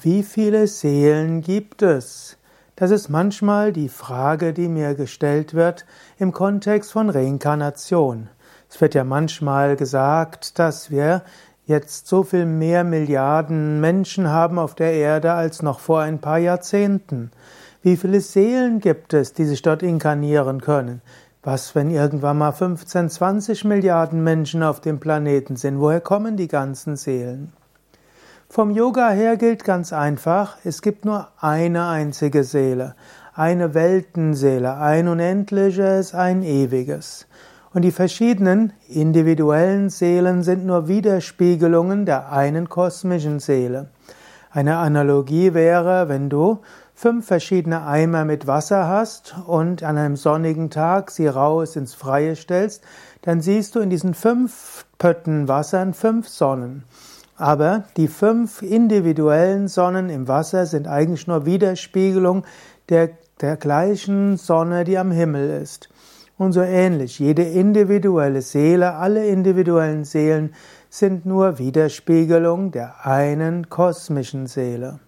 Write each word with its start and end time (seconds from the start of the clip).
Wie 0.00 0.22
viele 0.22 0.68
Seelen 0.68 1.40
gibt 1.40 1.82
es? 1.82 2.36
Das 2.76 2.92
ist 2.92 3.08
manchmal 3.08 3.72
die 3.72 3.88
Frage, 3.88 4.52
die 4.52 4.68
mir 4.68 4.94
gestellt 4.94 5.54
wird 5.54 5.86
im 6.18 6.30
Kontext 6.30 6.92
von 6.92 7.10
Reinkarnation. 7.10 8.28
Es 8.70 8.80
wird 8.80 8.94
ja 8.94 9.02
manchmal 9.02 9.74
gesagt, 9.74 10.60
dass 10.60 10.92
wir 10.92 11.24
jetzt 11.66 12.06
so 12.06 12.22
viel 12.22 12.46
mehr 12.46 12.84
Milliarden 12.84 13.80
Menschen 13.80 14.28
haben 14.28 14.60
auf 14.60 14.76
der 14.76 14.92
Erde 14.92 15.32
als 15.32 15.62
noch 15.62 15.80
vor 15.80 16.00
ein 16.00 16.20
paar 16.20 16.38
Jahrzehnten. 16.38 17.32
Wie 17.82 17.96
viele 17.96 18.20
Seelen 18.20 18.78
gibt 18.78 19.14
es, 19.14 19.32
die 19.32 19.46
sich 19.46 19.62
dort 19.62 19.82
inkarnieren 19.82 20.60
können? 20.60 21.02
Was, 21.42 21.74
wenn 21.74 21.90
irgendwann 21.90 22.38
mal 22.38 22.52
15, 22.52 23.10
20 23.10 23.64
Milliarden 23.64 24.22
Menschen 24.22 24.62
auf 24.62 24.80
dem 24.80 25.00
Planeten 25.00 25.56
sind? 25.56 25.80
Woher 25.80 26.00
kommen 26.00 26.36
die 26.36 26.46
ganzen 26.46 26.94
Seelen? 26.94 27.52
Vom 28.50 28.70
Yoga 28.70 29.10
her 29.10 29.36
gilt 29.36 29.62
ganz 29.62 29.92
einfach, 29.92 30.56
es 30.64 30.80
gibt 30.80 31.04
nur 31.04 31.28
eine 31.38 31.86
einzige 31.86 32.44
Seele, 32.44 32.94
eine 33.34 33.74
Weltenseele, 33.74 34.78
ein 34.78 35.06
unendliches, 35.06 36.14
ein 36.14 36.42
ewiges. 36.42 37.26
Und 37.74 37.82
die 37.82 37.92
verschiedenen 37.92 38.72
individuellen 38.88 39.90
Seelen 39.90 40.42
sind 40.42 40.64
nur 40.64 40.88
Widerspiegelungen 40.88 42.06
der 42.06 42.32
einen 42.32 42.70
kosmischen 42.70 43.38
Seele. 43.38 43.90
Eine 44.50 44.78
Analogie 44.78 45.52
wäre, 45.52 46.08
wenn 46.08 46.30
du 46.30 46.60
fünf 46.94 47.26
verschiedene 47.26 47.86
Eimer 47.86 48.24
mit 48.24 48.46
Wasser 48.46 48.88
hast 48.88 49.36
und 49.46 49.82
an 49.82 49.98
einem 49.98 50.16
sonnigen 50.16 50.70
Tag 50.70 51.10
sie 51.10 51.26
raus 51.26 51.76
ins 51.76 51.92
Freie 51.92 52.34
stellst, 52.34 52.82
dann 53.20 53.42
siehst 53.42 53.74
du 53.74 53.80
in 53.80 53.90
diesen 53.90 54.14
fünf 54.14 54.86
Pötten 54.96 55.48
Wassern 55.48 55.92
fünf 55.92 56.28
Sonnen. 56.28 56.84
Aber 57.38 57.84
die 57.96 58.08
fünf 58.08 58.62
individuellen 58.62 59.68
Sonnen 59.68 60.10
im 60.10 60.26
Wasser 60.26 60.66
sind 60.66 60.88
eigentlich 60.88 61.28
nur 61.28 61.46
Widerspiegelung 61.46 62.44
der, 62.88 63.10
der 63.40 63.56
gleichen 63.56 64.36
Sonne, 64.36 64.82
die 64.82 64.98
am 64.98 65.12
Himmel 65.12 65.62
ist. 65.62 65.88
Und 66.36 66.52
so 66.52 66.60
ähnlich, 66.62 67.20
jede 67.20 67.42
individuelle 67.42 68.42
Seele, 68.42 68.94
alle 68.94 69.26
individuellen 69.26 70.04
Seelen 70.04 70.54
sind 70.90 71.26
nur 71.26 71.58
Widerspiegelung 71.58 72.72
der 72.72 73.06
einen 73.06 73.68
kosmischen 73.68 74.46
Seele. 74.46 74.98